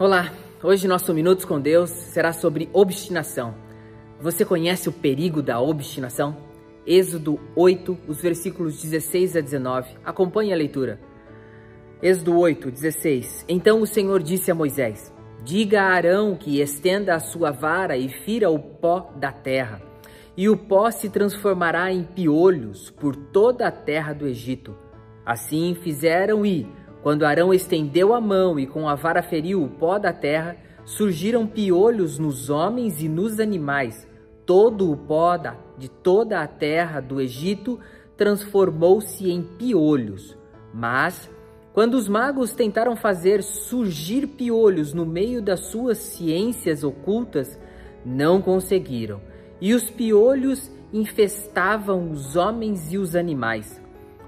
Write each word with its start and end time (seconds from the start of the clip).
Olá, 0.00 0.32
hoje 0.62 0.88
nosso 0.88 1.12
Minutos 1.12 1.44
com 1.44 1.60
Deus 1.60 1.90
será 1.90 2.32
sobre 2.32 2.70
obstinação. 2.72 3.54
Você 4.18 4.46
conhece 4.46 4.88
o 4.88 4.92
perigo 4.92 5.42
da 5.42 5.60
obstinação? 5.60 6.38
Êxodo 6.86 7.38
8, 7.54 7.98
os 8.08 8.18
versículos 8.18 8.80
16 8.80 9.36
a 9.36 9.40
19. 9.42 9.90
Acompanhe 10.02 10.54
a 10.54 10.56
leitura. 10.56 10.98
Êxodo 12.02 12.38
8, 12.38 12.70
16. 12.70 13.44
Então 13.46 13.82
o 13.82 13.86
Senhor 13.86 14.22
disse 14.22 14.50
a 14.50 14.54
Moisés: 14.54 15.12
Diga 15.44 15.82
a 15.82 15.92
Arão 15.92 16.34
que 16.34 16.62
estenda 16.62 17.14
a 17.14 17.20
sua 17.20 17.50
vara 17.50 17.98
e 17.98 18.08
fira 18.08 18.48
o 18.48 18.58
pó 18.58 19.12
da 19.16 19.30
terra, 19.30 19.82
e 20.34 20.48
o 20.48 20.56
pó 20.56 20.90
se 20.90 21.10
transformará 21.10 21.92
em 21.92 22.04
piolhos 22.04 22.88
por 22.88 23.14
toda 23.14 23.66
a 23.66 23.70
terra 23.70 24.14
do 24.14 24.26
Egito. 24.26 24.74
Assim 25.26 25.74
fizeram 25.74 26.46
e 26.46 26.66
quando 27.02 27.24
Arão 27.24 27.52
estendeu 27.52 28.14
a 28.14 28.20
mão 28.20 28.58
e 28.58 28.66
com 28.66 28.88
a 28.88 28.94
vara 28.94 29.22
feriu 29.22 29.62
o 29.62 29.68
pó 29.68 29.98
da 29.98 30.12
terra, 30.12 30.56
surgiram 30.84 31.46
piolhos 31.46 32.18
nos 32.18 32.50
homens 32.50 33.02
e 33.02 33.08
nos 33.08 33.40
animais. 33.40 34.06
Todo 34.44 34.90
o 34.90 34.96
pó 34.96 35.36
de 35.78 35.88
toda 35.88 36.40
a 36.40 36.46
terra 36.46 37.00
do 37.00 37.20
Egito 37.20 37.78
transformou-se 38.16 39.30
em 39.30 39.42
piolhos. 39.42 40.36
Mas, 40.74 41.30
quando 41.72 41.94
os 41.94 42.06
magos 42.06 42.52
tentaram 42.52 42.96
fazer 42.96 43.42
surgir 43.42 44.26
piolhos 44.26 44.92
no 44.92 45.06
meio 45.06 45.40
das 45.40 45.66
suas 45.66 45.98
ciências 45.98 46.84
ocultas, 46.84 47.58
não 48.04 48.42
conseguiram. 48.42 49.20
E 49.60 49.72
os 49.72 49.88
piolhos 49.88 50.70
infestavam 50.92 52.10
os 52.10 52.36
homens 52.36 52.92
e 52.92 52.98
os 52.98 53.14
animais. 53.14 53.80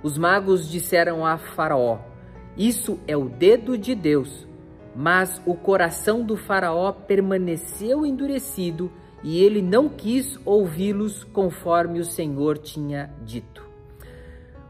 Os 0.02 0.16
magos 0.16 0.70
disseram 0.70 1.26
a 1.26 1.36
Faraó: 1.36 2.11
isso 2.56 2.98
é 3.06 3.16
o 3.16 3.28
dedo 3.28 3.78
de 3.78 3.94
Deus. 3.94 4.46
Mas 4.94 5.40
o 5.46 5.54
coração 5.54 6.22
do 6.22 6.36
Faraó 6.36 6.92
permaneceu 6.92 8.04
endurecido 8.04 8.90
e 9.22 9.42
ele 9.42 9.62
não 9.62 9.88
quis 9.88 10.38
ouvi-los 10.44 11.24
conforme 11.24 11.98
o 11.98 12.04
Senhor 12.04 12.58
tinha 12.58 13.10
dito. 13.24 13.64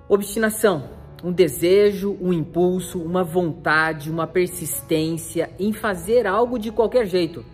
Obstinação, 0.09 0.91
um 1.25 1.33
desejo, 1.33 2.17
um 2.21 2.33
impulso, 2.33 3.01
uma 3.01 3.25
vontade, 3.25 4.11
uma 4.11 4.27
persistência 4.27 5.51
em 5.59 5.73
fazer 5.73 6.27
algo 6.27 6.59
de 6.59 6.71
qualquer 6.71 7.07
jeito. 7.07 7.45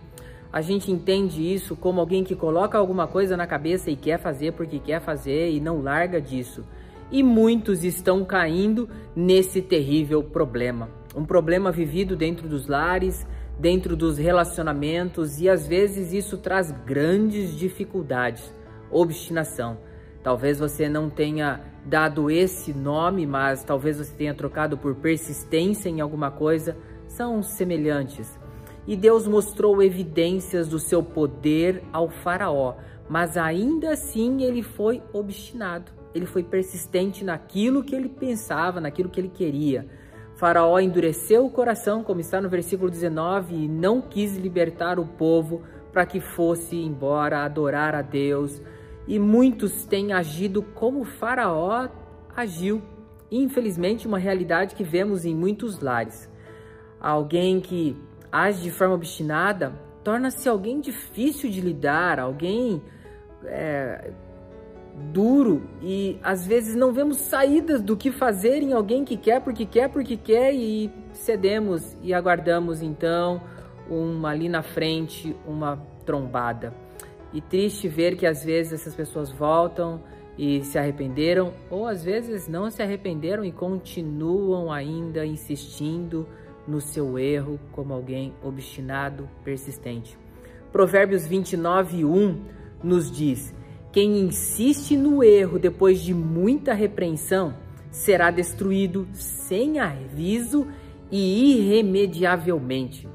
A 0.51 0.61
gente 0.61 0.91
entende 0.91 1.41
isso 1.41 1.75
como 1.75 1.99
alguém 1.99 2.23
que 2.23 2.35
coloca 2.35 2.77
alguma 2.77 3.07
coisa 3.07 3.37
na 3.37 3.47
cabeça 3.47 3.89
e 3.89 3.95
quer 3.95 4.19
fazer 4.19 4.53
porque 4.53 4.79
quer 4.79 4.99
fazer 4.99 5.51
e 5.51 5.59
não 5.59 5.81
larga 5.81 6.19
disso 6.19 6.65
e 7.11 7.23
muitos 7.23 7.83
estão 7.83 8.23
caindo 8.23 8.89
nesse 9.15 9.61
terrível 9.61 10.23
problema. 10.23 10.89
Um 11.15 11.25
problema 11.25 11.71
vivido 11.71 12.15
dentro 12.15 12.47
dos 12.47 12.67
lares, 12.67 13.25
dentro 13.57 13.95
dos 13.95 14.17
relacionamentos 14.17 15.41
e 15.41 15.49
às 15.49 15.67
vezes 15.67 16.13
isso 16.13 16.37
traz 16.37 16.71
grandes 16.85 17.57
dificuldades. 17.57 18.53
Obstinação. 18.91 19.77
Talvez 20.23 20.59
você 20.59 20.87
não 20.87 21.09
tenha 21.09 21.61
dado 21.85 22.29
esse 22.29 22.73
nome, 22.73 23.25
mas 23.25 23.63
talvez 23.63 23.97
você 23.97 24.13
tenha 24.13 24.33
trocado 24.33 24.77
por 24.77 24.95
persistência 24.95 25.89
em 25.89 26.01
alguma 26.01 26.29
coisa. 26.29 26.77
São 27.07 27.41
semelhantes. 27.41 28.39
E 28.85 28.95
Deus 28.95 29.27
mostrou 29.27 29.81
evidências 29.81 30.67
do 30.67 30.79
seu 30.79 31.01
poder 31.03 31.83
ao 31.91 32.09
Faraó, 32.09 32.75
mas 33.09 33.37
ainda 33.37 33.91
assim 33.93 34.43
ele 34.43 34.63
foi 34.63 35.01
obstinado 35.13 35.98
ele 36.13 36.25
foi 36.25 36.43
persistente 36.43 37.23
naquilo 37.23 37.83
que 37.83 37.95
ele 37.95 38.09
pensava, 38.09 38.81
naquilo 38.81 39.09
que 39.09 39.19
ele 39.19 39.29
queria. 39.29 39.85
Faraó 40.35 40.79
endureceu 40.79 41.45
o 41.45 41.51
coração, 41.51 42.03
como 42.03 42.21
está 42.21 42.41
no 42.41 42.49
versículo 42.49 42.89
19, 42.89 43.55
e 43.55 43.67
não 43.67 44.01
quis 44.01 44.37
libertar 44.37 44.97
o 44.97 45.05
povo 45.05 45.61
para 45.91 46.05
que 46.05 46.21
fosse 46.21 46.77
embora 46.77 47.43
adorar 47.43 47.93
a 47.93 48.01
Deus. 48.01 48.61
E 49.07 49.19
muitos 49.19 49.85
têm 49.85 50.13
agido 50.13 50.61
como 50.61 51.03
Faraó 51.03 51.89
agiu. 52.35 52.81
Infelizmente, 53.31 54.07
uma 54.07 54.17
realidade 54.17 54.75
que 54.75 54.83
vemos 54.83 55.25
em 55.25 55.35
muitos 55.35 55.79
lares. 55.79 56.29
Alguém 56.99 57.59
que 57.59 57.97
age 58.31 58.61
de 58.63 58.71
forma 58.71 58.95
obstinada 58.95 59.73
torna-se 60.03 60.47
alguém 60.47 60.79
difícil 60.79 61.49
de 61.49 61.59
lidar, 61.59 62.19
alguém 62.19 62.81
é, 63.43 64.11
duro 65.11 65.63
e 65.81 66.17
às 66.21 66.45
vezes 66.45 66.75
não 66.75 66.91
vemos 66.91 67.17
saídas 67.17 67.81
do 67.81 67.95
que 67.95 68.11
fazer 68.11 68.61
em 68.61 68.73
alguém 68.73 69.03
que 69.03 69.17
quer 69.17 69.41
porque 69.41 69.65
quer 69.65 69.89
porque 69.89 70.17
quer 70.17 70.53
e 70.53 70.91
cedemos 71.13 71.97
e 72.03 72.13
aguardamos 72.13 72.81
então 72.81 73.41
uma 73.89 74.29
ali 74.29 74.47
na 74.47 74.61
frente 74.61 75.35
uma 75.47 75.77
trombada. 76.05 76.73
E 77.33 77.41
triste 77.41 77.87
ver 77.87 78.15
que 78.15 78.25
às 78.25 78.43
vezes 78.43 78.73
essas 78.73 78.95
pessoas 78.95 79.31
voltam 79.31 80.01
e 80.37 80.63
se 80.63 80.77
arrependeram 80.77 81.53
ou 81.69 81.87
às 81.87 82.03
vezes 82.03 82.47
não 82.47 82.69
se 82.69 82.81
arrependeram 82.81 83.43
e 83.43 83.51
continuam 83.51 84.71
ainda 84.71 85.25
insistindo 85.25 86.27
no 86.67 86.79
seu 86.79 87.17
erro 87.17 87.59
como 87.71 87.93
alguém 87.93 88.33
obstinado, 88.43 89.27
persistente. 89.43 90.17
Provérbios 90.71 91.25
29, 91.25 92.05
1 92.05 92.41
nos 92.83 93.11
diz: 93.11 93.53
quem 93.91 94.19
insiste 94.19 94.95
no 94.95 95.23
erro 95.23 95.57
depois 95.57 95.99
de 95.99 96.13
muita 96.13 96.73
repreensão 96.73 97.55
será 97.89 98.29
destruído 98.29 99.07
sem 99.13 99.79
aviso 99.79 100.67
e 101.11 101.57
irremediavelmente. 101.57 103.07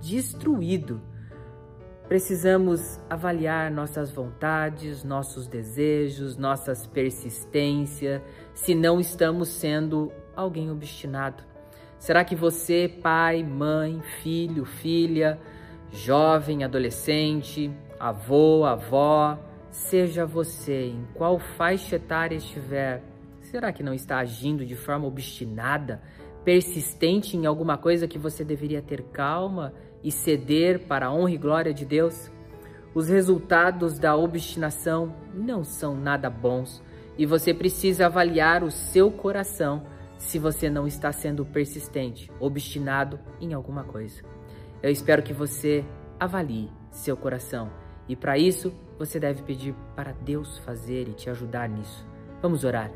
Destruído. 0.00 1.00
Precisamos 2.06 3.00
avaliar 3.08 3.70
nossas 3.70 4.10
vontades, 4.10 5.04
nossos 5.04 5.46
desejos, 5.46 6.36
nossas 6.36 6.86
persistências, 6.86 8.20
se 8.52 8.74
não 8.74 9.00
estamos 9.00 9.48
sendo 9.48 10.12
alguém 10.34 10.70
obstinado. 10.70 11.44
Será 11.98 12.24
que 12.24 12.34
você, 12.34 12.88
pai, 13.02 13.44
mãe, 13.44 14.02
filho, 14.22 14.64
filha, 14.64 15.38
jovem, 15.92 16.64
adolescente, 16.64 17.70
avô, 17.98 18.64
avó, 18.64 19.38
Seja 19.70 20.26
você 20.26 20.86
em 20.86 21.06
qual 21.14 21.38
faixa 21.38 21.96
etária 21.96 22.36
estiver, 22.36 23.02
será 23.40 23.72
que 23.72 23.84
não 23.84 23.94
está 23.94 24.18
agindo 24.18 24.66
de 24.66 24.74
forma 24.74 25.06
obstinada, 25.06 26.02
persistente 26.44 27.36
em 27.36 27.46
alguma 27.46 27.78
coisa 27.78 28.08
que 28.08 28.18
você 28.18 28.44
deveria 28.44 28.82
ter 28.82 29.02
calma 29.04 29.72
e 30.02 30.10
ceder 30.10 30.80
para 30.86 31.06
a 31.06 31.12
honra 31.12 31.30
e 31.30 31.38
glória 31.38 31.72
de 31.72 31.84
Deus? 31.84 32.30
Os 32.92 33.08
resultados 33.08 33.96
da 33.96 34.16
obstinação 34.16 35.14
não 35.32 35.62
são 35.62 35.94
nada 35.94 36.28
bons 36.28 36.82
e 37.16 37.24
você 37.24 37.54
precisa 37.54 38.06
avaliar 38.06 38.64
o 38.64 38.70
seu 38.72 39.08
coração 39.10 39.84
se 40.18 40.38
você 40.38 40.68
não 40.68 40.86
está 40.86 41.12
sendo 41.12 41.46
persistente, 41.46 42.30
obstinado 42.40 43.20
em 43.40 43.54
alguma 43.54 43.84
coisa. 43.84 44.20
Eu 44.82 44.90
espero 44.90 45.22
que 45.22 45.32
você 45.32 45.84
avalie 46.18 46.68
seu 46.90 47.16
coração 47.16 47.70
e 48.08 48.16
para 48.16 48.36
isso, 48.36 48.72
você 49.00 49.18
deve 49.18 49.42
pedir 49.42 49.74
para 49.96 50.12
Deus 50.12 50.58
fazer 50.58 51.08
e 51.08 51.14
te 51.14 51.30
ajudar 51.30 51.66
nisso. 51.70 52.06
Vamos 52.42 52.64
orar. 52.64 52.90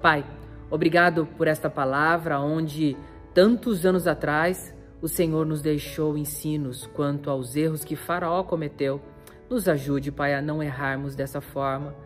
Pai, 0.00 0.24
obrigado 0.70 1.26
por 1.36 1.48
esta 1.48 1.68
palavra 1.68 2.38
onde 2.38 2.96
tantos 3.34 3.84
anos 3.84 4.06
atrás 4.06 4.72
o 5.02 5.08
Senhor 5.08 5.44
nos 5.44 5.60
deixou 5.60 6.16
ensinos 6.16 6.86
quanto 6.94 7.28
aos 7.28 7.56
erros 7.56 7.84
que 7.84 7.96
Faraó 7.96 8.44
cometeu. 8.44 9.00
Nos 9.50 9.66
ajude, 9.66 10.12
Pai, 10.12 10.34
a 10.34 10.40
não 10.40 10.62
errarmos 10.62 11.16
dessa 11.16 11.40
forma. 11.40 11.96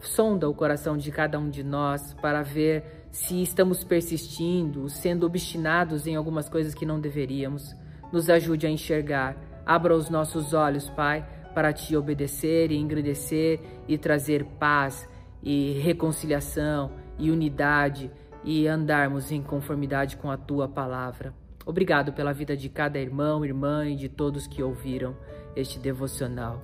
Sonda 0.00 0.48
o 0.48 0.54
coração 0.54 0.96
de 0.96 1.12
cada 1.12 1.38
um 1.38 1.48
de 1.48 1.62
nós 1.62 2.14
para 2.14 2.42
ver 2.42 3.06
se 3.12 3.40
estamos 3.40 3.84
persistindo, 3.84 4.88
sendo 4.88 5.24
obstinados 5.24 6.08
em 6.08 6.16
algumas 6.16 6.48
coisas 6.48 6.74
que 6.74 6.84
não 6.84 6.98
deveríamos. 6.98 7.76
Nos 8.12 8.28
ajude 8.28 8.66
a 8.66 8.70
enxergar. 8.70 9.36
Abra 9.64 9.94
os 9.94 10.10
nossos 10.10 10.52
olhos, 10.52 10.90
Pai, 10.90 11.24
para 11.58 11.72
te 11.72 11.96
obedecer 11.96 12.70
e 12.70 12.76
engrandecer 12.76 13.58
e 13.88 13.98
trazer 13.98 14.44
paz 14.60 15.08
e 15.42 15.72
reconciliação 15.80 16.92
e 17.18 17.32
unidade 17.32 18.12
e 18.44 18.68
andarmos 18.68 19.32
em 19.32 19.42
conformidade 19.42 20.16
com 20.18 20.30
a 20.30 20.36
tua 20.36 20.68
palavra. 20.68 21.34
Obrigado 21.66 22.12
pela 22.12 22.32
vida 22.32 22.56
de 22.56 22.68
cada 22.68 22.96
irmão, 22.96 23.44
irmã 23.44 23.88
e 23.88 23.96
de 23.96 24.08
todos 24.08 24.46
que 24.46 24.62
ouviram 24.62 25.16
este 25.56 25.80
devocional. 25.80 26.62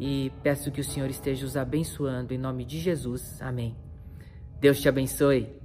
E 0.00 0.32
peço 0.42 0.72
que 0.72 0.80
o 0.80 0.84
Senhor 0.84 1.08
esteja 1.08 1.46
os 1.46 1.56
abençoando 1.56 2.34
em 2.34 2.38
nome 2.38 2.64
de 2.64 2.80
Jesus. 2.80 3.40
Amém. 3.40 3.76
Deus 4.60 4.80
te 4.80 4.88
abençoe. 4.88 5.61